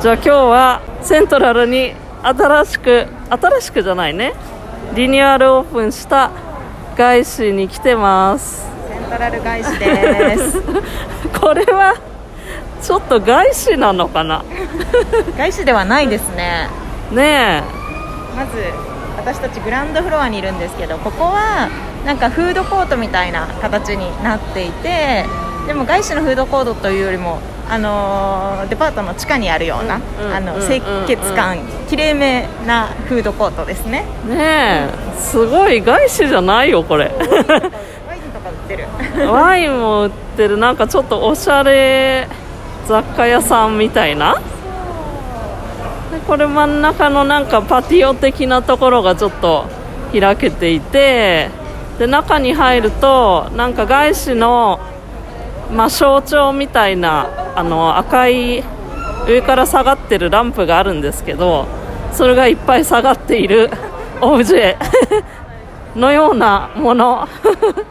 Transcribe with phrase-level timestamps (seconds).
[0.00, 1.92] じゃあ今日はセントラルに
[2.22, 4.32] 新しく新しくじゃないね。
[4.94, 6.30] リニューアルオープンした
[6.96, 8.66] 外資に来てます。
[8.88, 10.62] セントラル外資です。
[11.38, 11.96] これは
[12.80, 14.42] ちょっと外資なのかな？
[15.36, 16.70] 外資ではないですね。
[17.12, 17.62] ね
[18.34, 18.52] まず
[19.18, 21.68] 私たちグランドフロアにいるんですけどここは
[22.06, 25.26] なんかフードコートみたいな形になっていて
[25.66, 27.38] でも外資のフードコートというよりも
[27.70, 31.58] あのーデパートの地下にあるような、うんあのうん清潔感
[31.88, 34.04] きれいめなフードコートですね。
[34.28, 35.20] えねえ。
[35.20, 37.04] すごい外資じゃないよこれ。
[37.06, 37.30] ワイン
[38.32, 38.86] とか売ってる。
[39.30, 40.58] ワインも売ってる。
[40.58, 42.26] なんかちょっとおしゃれ
[42.86, 44.34] 雑貨屋さんみたいな。
[44.34, 49.66] でこれ真ん中のなんかパティオ的なところがちょっと
[50.12, 51.50] 開けていて
[52.00, 54.80] で中に入るとなんか外資の、
[55.72, 58.62] まあ、象徴みたいなあの赤い
[59.26, 61.66] 上から下がってるランプがあるんですけど
[62.12, 63.70] それがいっぱい下がっている
[64.20, 64.76] オブジェ
[65.96, 67.26] のようなもの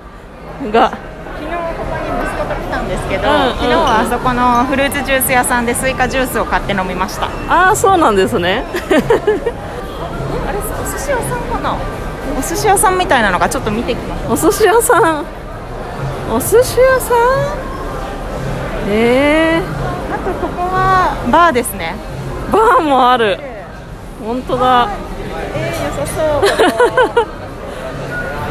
[0.72, 0.92] が。
[1.40, 3.50] 昨日ここに息子と来たんですけど、うんうんうん。
[3.52, 7.28] 昨日はあそこのフルーツジュース屋さんでスイカジュースを買って飲みました。
[7.50, 8.64] ああそうなんですね。
[8.90, 11.76] あれお寿司屋さんかな？
[12.38, 15.26] お寿司屋さんみたいなのがちょっと見てきましょうお寿司屋さん？
[16.34, 17.18] お寿司屋さん？
[18.92, 19.19] えあとここは
[21.32, 21.96] バーですね。
[22.50, 23.38] ー、バーもある。
[24.24, 24.90] 本当だ。
[25.56, 27.26] えー、良さそう。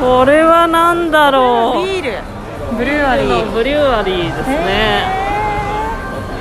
[0.00, 1.86] これは何だろう。
[1.86, 2.12] ビール。
[2.76, 3.50] ブルーアリー。
[3.50, 5.28] ブリュワリーですね。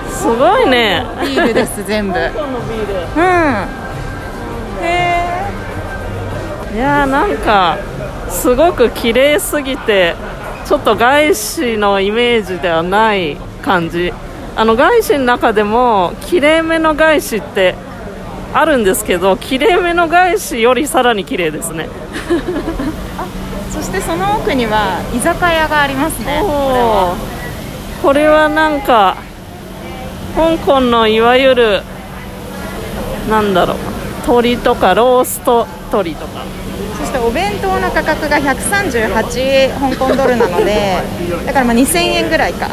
[0.10, 1.06] すごいね。
[1.22, 2.20] ビールです全部。
[2.20, 2.94] うん香港のビール。
[4.84, 5.28] へ
[6.76, 7.78] いやーなんか
[8.30, 10.16] すごく綺麗すぎて
[10.66, 14.14] ちょっと外資のイメージではない感じ
[14.58, 17.76] あの外資の中でも綺麗めの外資って
[18.56, 21.88] あるんですけど綺麗めの外資よりさらに綺麗ですね。
[22.28, 27.16] ー そしてその奥には居酒屋がありますねこれは。
[28.02, 29.18] これはなんか
[30.36, 31.84] 香港のいわゆる
[33.30, 33.78] なんだろう
[34.24, 36.42] 鶏とかロースト鶏とか。
[37.00, 40.98] そしてお弁当の価格が138香港ドルなので
[41.46, 42.70] だからまあ2000円ぐらいか、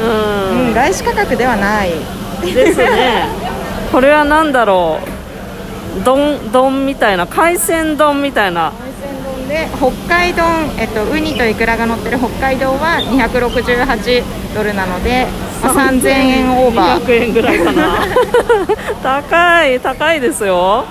[0.00, 1.90] ううんん、外資価格ではない。
[2.42, 3.26] ですね。
[3.92, 4.98] これは何だろ
[6.00, 6.04] う。
[6.04, 8.72] 丼丼みたいな海鮮丼みたいな。
[8.72, 9.68] 海鮮丼で
[10.08, 10.46] 北海丼、
[10.78, 14.22] えっと、ウニとイクラが乗ってる北海道は268
[14.54, 15.26] ドルなので、
[15.62, 17.04] まあ、3000円オーバー。
[17.04, 17.88] 200円ぐらいかな。
[19.20, 20.84] 高い高いですよ。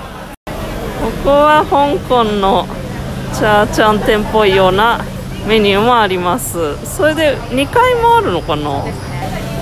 [0.46, 2.68] ここは香港の
[3.34, 5.00] チャーチャン店っぽいような
[5.48, 6.76] メニューもあります。
[6.86, 8.84] それで2階もあるのかな？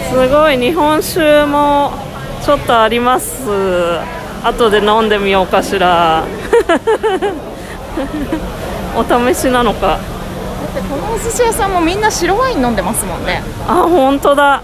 [0.10, 1.92] すごい日本酒も
[2.44, 3.40] ちょっとあります。
[4.44, 6.24] 後で飲んでみようかしら。
[8.96, 9.88] お試しなのか。
[9.88, 10.00] だっ
[10.74, 13.42] てこのお寿司屋さんもみんな白ワイン飲んでますもんね。
[13.68, 14.62] あ本当だ。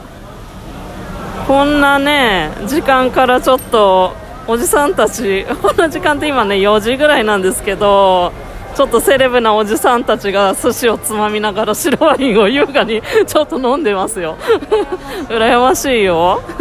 [1.47, 4.14] こんなね時間からちょっと
[4.47, 8.32] おじさんたち こんな時間って今ね4時ぐらいなんですけど
[8.75, 14.38] ちょっとセレブなおじさんたちが寿司をつまみながら白ワインを優雅にちょっと飲んでますよ。
[15.30, 16.41] 羨ましいよ。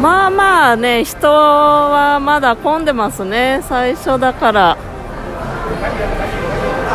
[0.00, 3.60] まあまあね人はまだ混んでますね。
[3.68, 4.76] 最初だから。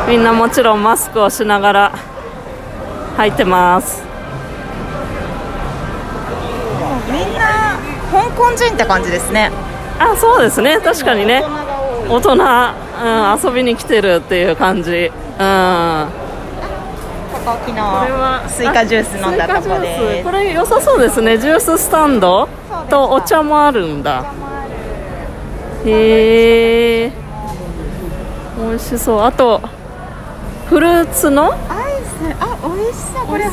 [0.08, 1.92] みんなもちろんマスクをしながら
[3.18, 4.02] 入ってます。
[7.10, 7.78] みんな
[8.10, 9.52] 香港人って感じですね。
[10.04, 10.80] あそうですね。
[10.80, 11.44] 確かにね。
[12.10, 12.40] 大人うん、
[13.44, 14.92] 遊びに来てるっていう感じ。
[14.92, 14.94] う
[15.44, 16.08] ん。
[17.32, 20.22] ここ昨日はスイカジュース飲んだとこです。
[20.22, 21.38] スこれ良さそうですね。
[21.38, 22.50] ジューススタンド
[22.90, 24.26] とお茶もあるんだ。
[25.86, 27.12] へえ
[28.58, 29.22] 美味しそう。
[29.22, 29.62] あと
[30.68, 31.52] フルーツの？
[31.52, 32.36] アイス。
[32.40, 33.28] あ美味しそう。
[33.28, 33.46] これ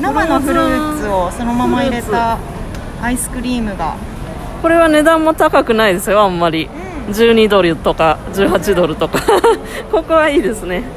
[0.00, 2.38] 生のフルーツをそのまま入れた
[3.02, 3.96] アイスクリームが
[4.62, 6.68] これは値段も高くないですよあんまり。
[7.08, 9.20] 12ドルとか18ドルとか。
[9.90, 10.84] ここはいいですね。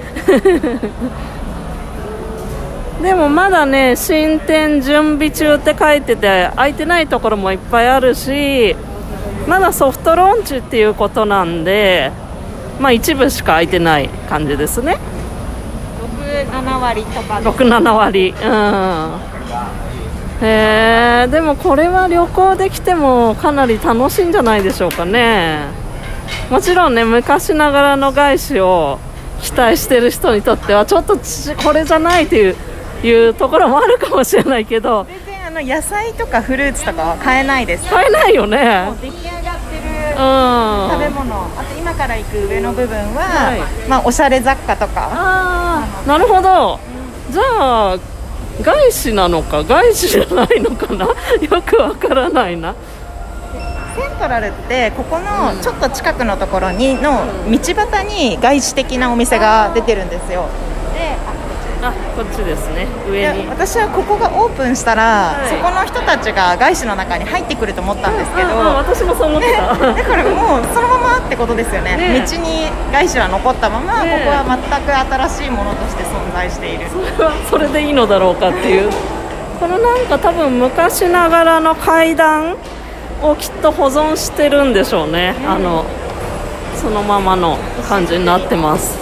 [3.02, 8.75] でもまだね新店準備中って書いてて空いてないところもいっぱいあるし
[9.48, 12.12] まだソフトローンチっていうことなんで
[12.80, 14.98] まあ一部しか空いてない感じですね。
[16.52, 18.36] 67割とか67割。
[18.44, 19.31] うん
[20.41, 25.59] へえでもこれは旅行できてもかなり楽しいんじゃないでしょうかね。
[26.49, 28.99] もちろんね昔ながらの外資を
[29.41, 32.55] 期待してる人にとってはちょっとちこれじゃないという
[33.03, 35.05] いうところもあるかもしれないけど。
[35.05, 37.88] 全然あのの野菜とかフルーツとかは買えないです。
[37.89, 38.85] 買えないよね。
[38.85, 40.89] もう出来上がってるうん。
[40.91, 41.45] 食べ物。
[41.57, 43.89] あと今から行く上の部分は、はい。
[43.89, 45.09] まあおしゃれ雑貨とか。
[45.11, 46.79] ああなるほど。
[47.29, 47.41] じゃ
[47.93, 47.99] あ
[48.62, 51.06] 外資なのか外資じゃないのかな？
[51.42, 52.74] よくわからないな。
[53.95, 60.45] セントラルってここのちょっと近くのところにの道端に外資的なお店が出てるんですよ。
[61.81, 62.88] ああこっちですね。
[63.07, 63.45] い上に。
[63.45, 65.50] や私はここがオープンしたら、はい。
[65.50, 69.75] そこの人たちが外資の中に入ってくると思ったんですけど、ああ私もそう思ってた。
[69.75, 71.98] だからもうそのままってことですよね。
[71.98, 72.25] ね。
[72.25, 74.24] 道に外資は残ったまま、ね。
[74.25, 74.95] ここは全く
[75.30, 76.88] 新しいものとして存在している。
[76.89, 78.92] それはそれでいいのだろうかっていう。
[79.60, 82.56] このなんか多分昔ながらの階段
[83.22, 85.86] をきっと保存してるんでしょうね、あの
[86.75, 88.98] そのままの感じになってます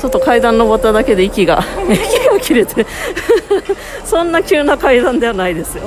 [0.00, 2.86] ちょっと階段登っただけで息が 息が切れて
[4.04, 5.82] そんな急な階段ではないですよ。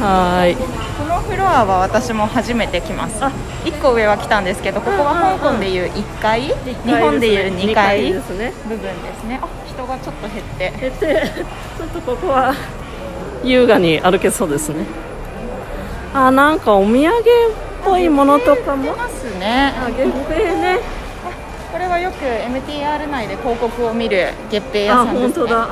[0.00, 0.56] はーい。
[0.56, 0.62] こ
[1.08, 3.24] のフロアは私も初めて来ます。
[3.24, 3.30] あ。
[3.64, 6.54] 1個上は来たんですけどここは香港でいう1階、日
[6.92, 8.88] 本でいう2階ですね部分で
[9.20, 9.40] すね。
[9.42, 10.72] あ人がちょっと減って。
[10.80, 11.32] 減って。
[11.78, 12.54] ちょっとここは
[13.44, 14.84] 優雅に歩けそうですね。
[16.14, 17.22] あなんかお土産っ
[17.84, 18.84] ぽいものとかも？
[18.84, 19.74] 出ますね。
[19.84, 20.28] あ月餅
[20.60, 21.01] ね
[22.02, 25.68] よく MTR 内で広告を見る月餅屋あさんです、ね、本当だ。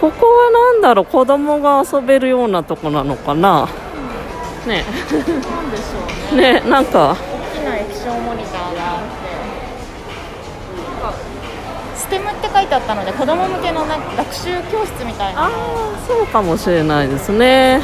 [0.00, 1.06] ここはなんだろう？
[1.06, 3.68] 子供が遊べるようなとこなのかな？
[4.66, 4.82] ね。
[4.82, 6.60] なんでしょうね。
[6.60, 7.12] ねなんか。
[7.12, 9.10] 大きな液晶モニターがあって。
[11.96, 15.44] ステムって書いてあったので子供向けのなんか学習教室みたいな。
[15.44, 15.50] ああ
[16.08, 17.82] そうかもしれないですね。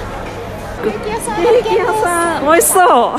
[0.82, 2.42] ケーキ屋さんケーキ屋さん。
[2.44, 3.16] 美味しそ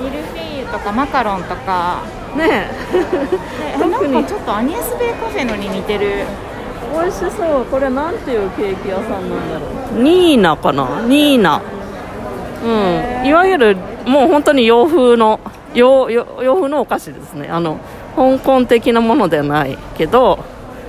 [0.00, 2.02] ミルフィーユとかマカロンとか。
[2.34, 2.70] うね
[3.78, 4.12] で 特に。
[4.14, 6.24] なんかちょっとアニエスベイカフェのに似てる。
[6.92, 7.26] 美味しそ
[7.60, 7.64] う。
[7.70, 9.66] これなんていうケーキ屋さんなんだろ
[9.98, 10.02] う。
[10.02, 11.02] ニーナかな？
[11.06, 11.60] ニーナ。
[12.64, 12.68] う
[13.24, 13.26] ん。
[13.26, 13.76] いわゆる
[14.06, 15.40] もう本当に洋風の
[15.74, 17.48] 洋洋洋風のお菓子ですね。
[17.50, 17.78] あの
[18.16, 20.38] 香港的なものではないけど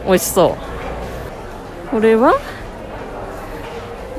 [0.05, 0.55] 美味しそ
[1.87, 1.89] う。
[1.89, 2.35] これは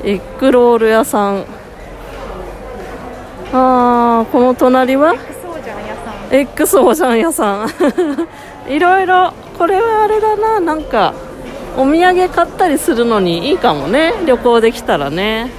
[0.03, 1.43] エッグロール屋さん。
[3.51, 5.15] あーこの隣は？
[6.31, 7.69] X おじゃん屋さん。
[8.71, 10.59] いろいろこれはあれだな。
[10.59, 11.13] なんか
[11.77, 14.13] お土産買ったりするのにいいかもね。
[14.25, 15.49] 旅行できたらね。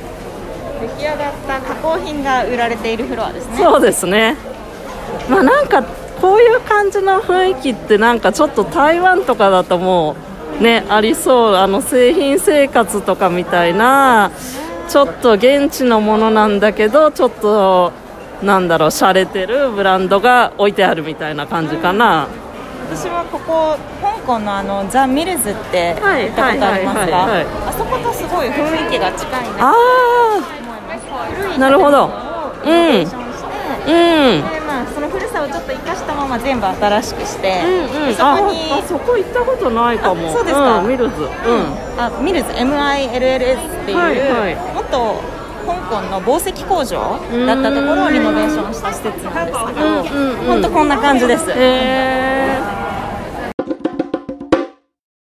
[0.80, 3.56] 出来上がった加工品が売られているフロアですね。
[3.58, 4.36] そうですね。
[5.28, 5.82] まあなんか
[6.20, 10.14] こういう感じの雰囲気ってなんかちょっと台湾とかだとも
[10.60, 11.54] うねありそう。
[11.56, 14.30] あの製品生活とかみたいな
[14.88, 17.92] ちょっと現地のものなんだけどちょっと
[18.42, 22.26] なんだろう洒落てるブランドが置いてあるみたいな感じかな、
[22.90, 27.44] 私はここ香港のあのザ・ミルズって行はいったことありますはいはいはいはい。
[27.44, 29.72] かあそことすごい雰囲気が近いなとあ
[30.32, 31.00] 思います
[31.36, 32.08] 古いなるほど。
[32.08, 34.42] 建物をリノベーションして、あうん。
[34.50, 40.28] でまあ、その古さをちょっっと生かしたまま全部新しくして、うんうん、そこにああそこ行ったことないかも。
[40.28, 40.80] あそうですか？
[40.82, 41.14] ん、ミルズ。
[41.16, 41.28] うん。
[41.98, 44.56] あミルズ MILLS っていう、はいはい。
[44.74, 45.20] 元
[45.66, 50.04] 香港の紡績工場だったところをリノベーションした施設なんですけど
[50.46, 52.58] 本当こんな感じです、へえ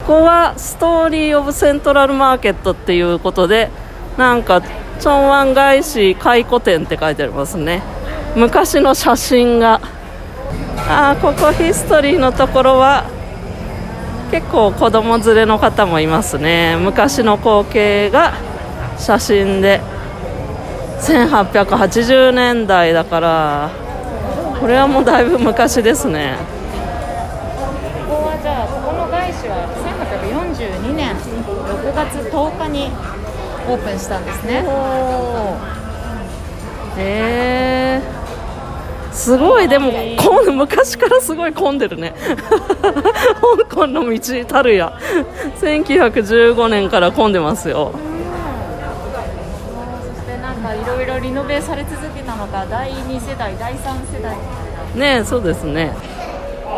[0.01, 3.71] ここはストーリー・オブ・セントラル・マーケットっていうことで
[4.19, 7.83] なんかチョンワン返し回顧展って書いてありますね。
[8.37, 9.81] 昔の写真が。
[10.91, 13.05] あーここヒストリーのところは
[14.31, 16.77] 結構子供連れの方もいますね。
[16.81, 18.33] 昔の光景が
[18.97, 19.83] 写真で
[21.01, 23.71] 1880年代だから
[24.61, 26.37] これはもうだいぶ昔ですね。
[28.09, 29.69] ここはじゃあここの外資は
[30.83, 32.91] 1842年6月10日に
[33.69, 34.65] オープンしたんですね。
[36.99, 38.03] へえ
[39.13, 39.69] すごい。
[39.69, 42.15] でも混ん昔からすごい混んでるね。
[43.69, 44.93] 香港の道たるや。
[45.61, 47.93] 1915年から混んでますよ
[50.99, 54.37] ろいろリノベされ続けたのか第2世代第3世代。
[54.97, 55.93] ねそうですね。
[56.65, 56.71] こ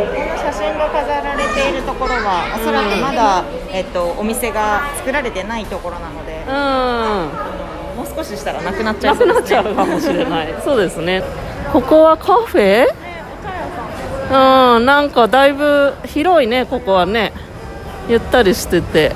[0.00, 7.96] の写真が飾られているところはおそらくまだ、えっと、お店が作られてないところなのでうん。
[7.96, 10.54] もう少ししたらなくなっちゃないくなっちゃうかもしれない。
[10.64, 11.22] そうですね。
[11.72, 12.86] ここはカフェ？
[14.30, 17.32] うんなんかだいぶ広いねここはね。
[18.08, 19.12] ゆったりしてて。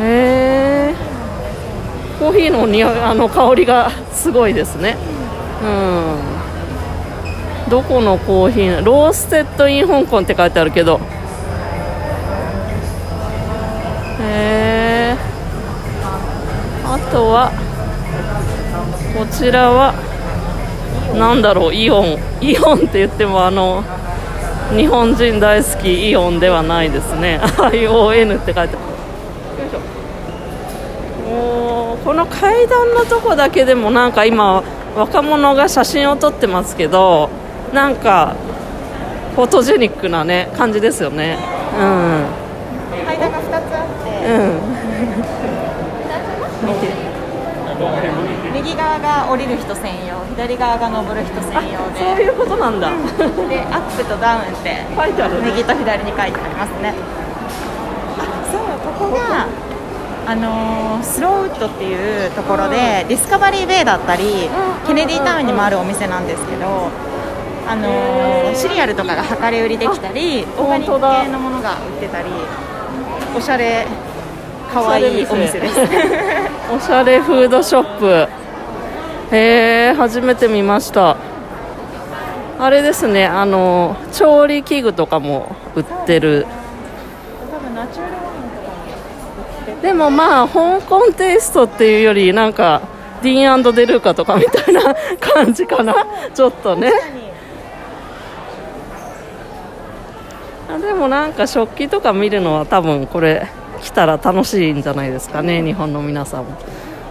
[0.00, 0.71] え
[2.22, 4.96] コーヒーのにあの香りがすごいですね。
[5.60, 5.66] う
[7.66, 7.68] ん。
[7.68, 11.00] どこのコーヒーローステッドイン香港って書いてあるけど。
[14.20, 15.16] へえ
[16.84, 17.50] あとは
[19.18, 19.92] こちらは
[21.18, 22.18] なんだろうイオン。
[22.40, 23.82] イオンって言ってもあの
[24.76, 27.40] 日本人大好きイオンではないですね。
[27.42, 28.91] ION って書いてある。
[32.04, 34.62] この階段のとこだけでもなんか今
[34.96, 37.28] 若者が写真を撮ってますけど
[37.72, 38.34] なんか
[39.34, 41.38] フォトジェニックなね感じですよね。
[41.74, 42.26] うん。
[43.06, 44.60] 階段が2つあって、うん。
[48.52, 52.90] 右側が降りる人専用左側が登る人専用でそういうことなんだ。
[52.90, 52.98] でア
[53.80, 54.76] ップとダウンって
[55.42, 56.92] 右と左に書いてありますね
[58.18, 58.20] あ
[58.52, 58.60] そう
[58.92, 59.46] ここが
[60.26, 64.86] あのースローウッドっていうところで、ディスカバリーベイだったり、うん。
[64.86, 66.88] ケネディタウンにもあるお店なんですけど、
[67.68, 72.28] あのーシリアルとかが量り売りできたりあオーガニック系のものが売ってたり
[73.34, 73.86] おしゃれ
[74.72, 75.58] かわいいお店。
[75.60, 75.80] です。
[76.74, 78.28] おしゃれフードショップ。
[79.34, 81.16] へえ初めて見ました。
[82.58, 86.46] あれですねあの調理器具とかも売ってる。
[87.50, 88.84] 多分ナチュラルワインとかも
[89.38, 92.82] 売っててでもまあ香港テイストっていうよりなんか
[93.22, 96.06] ディーンデルーカとかみたいな感じかな。
[96.34, 96.92] ちょっとね。
[100.68, 103.48] あでもなんか食器とか見るのは多分これ
[103.82, 106.50] 来たら楽しいんじゃないですかね日本の皆さんも。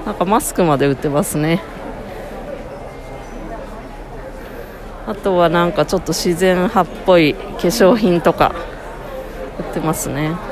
[0.05, 1.61] なんかマスクまで売ってますね。
[5.07, 8.53] あとはなんかちょっと自然派っぽい化粧品とか
[9.59, 10.50] 売ってますね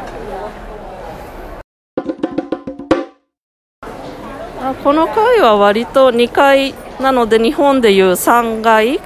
[4.83, 9.00] この階は割と2階なので日本でいう3階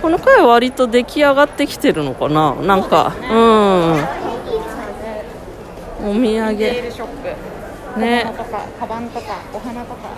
[0.00, 2.54] この階は割と出来上がってきてるのかな？
[2.54, 3.92] なんかうん。
[6.02, 6.52] お土産。
[6.54, 7.06] ルショッ
[7.94, 8.00] プ。
[8.00, 8.32] ね。
[8.78, 10.08] カバンとかお花とか。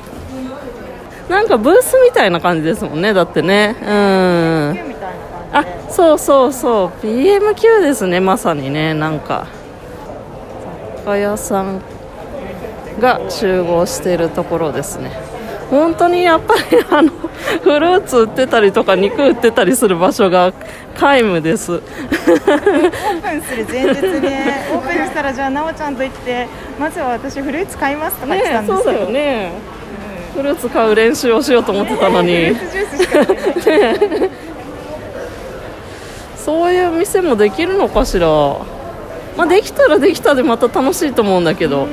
[1.28, 3.76] なんかブースみたいな感じですもんねだってね。
[3.82, 3.88] うん。
[5.52, 7.04] あそうそうそう。
[7.04, 9.48] BMQ ですねまさにねなんか。
[11.04, 11.82] 雑貨屋さん
[13.00, 15.10] が集合しているところですね。
[15.70, 17.10] 本当にやっぱりあの
[17.62, 20.52] フルーツ売ってたりとか肉売ってたりする場所が
[20.94, 21.72] 皆無です。
[21.72, 26.46] オープンする前日ね オープンしたらじゃあなおちゃんと行って
[26.78, 29.52] まずは私フルーツ買いますとか言ってたんですそうだよね。
[30.34, 32.54] フルーツ買う練習をしようと思ってたのに、
[36.36, 38.26] そういう店もできるのかしら、
[39.36, 41.86] まあ、できたらできたでまた楽しいと思うんだけど、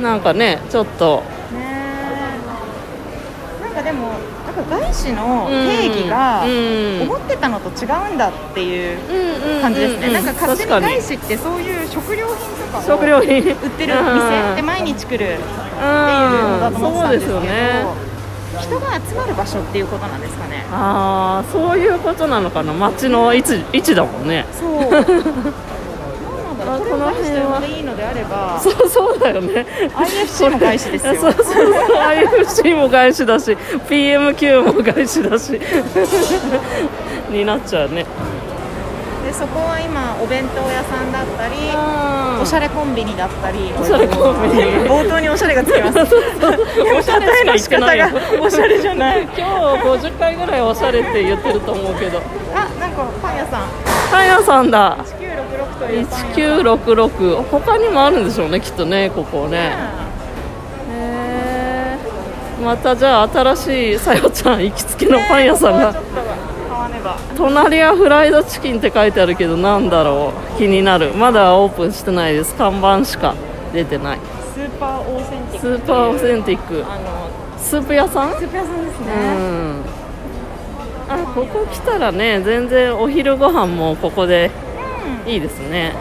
[0.00, 1.22] なんかねちょっと。
[1.52, 1.84] ね
[3.62, 4.08] なんかでも
[4.46, 7.02] なんか外資の定義がうん。
[7.02, 8.98] 思ってたのと違うんだっていう
[9.56, 12.36] うん感じですね、うなんか勝手に外資ってそういう食料品
[12.66, 13.38] とかを食料品。
[13.38, 17.10] 売ってる店で毎日来るっていうのだと思ってたん。
[17.12, 17.84] ですけど、ね。
[18.60, 20.64] 人が集まる場所っていうことなんですかね。
[20.70, 22.72] ああそういうことなのかな。
[22.72, 24.46] 街の位置位置だもんね。
[24.52, 24.70] そう
[26.74, 29.66] あこれを外資と呼んでいいのであればそうそうだよね。
[29.94, 31.14] IFC も外資ですよ。
[31.14, 31.64] そうそうそう
[31.96, 33.52] IFC も外資だし
[33.88, 35.60] PMQ も外資だし
[37.30, 38.06] になっちゃうね。
[39.24, 41.54] でそこは今お弁当屋さんだったり
[42.40, 44.62] おしゃゃれコンビニだったりおしゃれコンビニ。
[44.86, 45.98] 冒頭におしゃれがつきます。
[46.00, 52.20] おしゃれしか仕方がおしゃれじゃない今日50回ぐらいおしゃれって言ってると思うけど。
[52.54, 53.68] あなんかパン屋さん。
[54.10, 54.98] パン屋さんだ
[55.78, 59.58] 1966というパン屋さん1966他にもあるんでしょうねきっとねここね。
[60.90, 61.98] へえ
[62.64, 65.94] またじゃあ新しいさよちゃん行きつけのパン屋さんが。
[67.36, 70.58] 隣はフライドチキンって書いてあるけどなんだろう。
[70.58, 71.12] 気になる。
[71.12, 72.54] まだオープンしてないです。
[72.54, 73.34] 看板しか
[73.74, 74.18] 出てない。
[74.54, 75.58] スーパーオーセンティック。
[75.58, 76.84] スーパーオーセンティック。
[76.86, 77.28] あの
[77.58, 78.30] スープ屋さん？
[78.30, 79.82] スープ屋さんですうね、ん。
[81.06, 84.50] あここ来たらね全然お昼ご飯もここで
[85.26, 85.92] いいですね。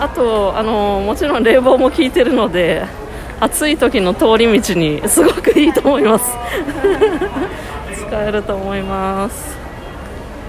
[0.00, 2.84] あとあのもちろん冷房も効いてるので
[3.40, 6.24] 暑い時の通り道にすごくいいと思います。
[8.08, 9.56] 使えると思います。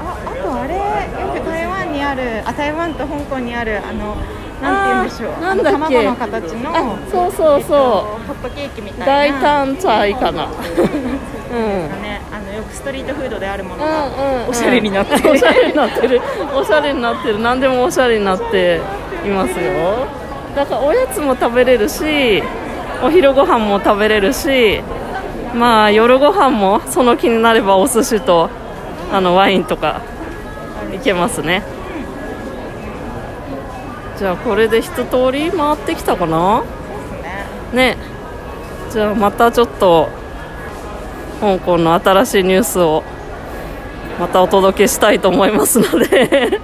[0.02, 4.16] ああとあれよく台湾にあるあ台湾と香港にあるあの
[4.62, 5.96] なんて言うんでしょうなんだっけ？
[5.96, 7.76] 卵の形のあそうそうえっとそ
[8.28, 9.42] ホットケーキみうた大いな。
[9.42, 10.48] 胆茶いかな。
[11.54, 11.90] うん
[12.66, 14.10] くストリートフードであるものが、
[14.50, 15.32] おしゃれになってる。
[15.32, 16.22] おしゃれになってる。
[16.54, 17.40] おしゃれになってる。
[17.40, 18.82] 何でもおしゃれになって
[19.26, 20.08] いますよ。
[20.56, 22.42] だからおやつも食べれるし
[23.04, 24.82] お昼ご飯も食べれるし
[25.54, 28.50] まあ夜ご飯もその気になればお寿司と
[29.12, 30.02] あのワインとか
[30.94, 31.62] いけますね。
[34.18, 36.64] じゃあこれで一通り回ってきたかな？
[37.74, 37.96] ね。
[37.96, 37.98] ね。
[38.92, 40.08] じゃあまたちょっと
[41.42, 43.04] 香港の新しいニュースを
[44.20, 46.60] またお届けしたいと思いますので。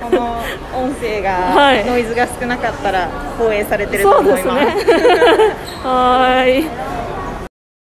[0.00, 0.36] この
[0.74, 1.84] 音声が、はい。
[1.84, 4.48] ノイズが少なかったら放映されてるとそうです。
[4.48, 4.94] 思いますね。
[5.82, 6.68] はーい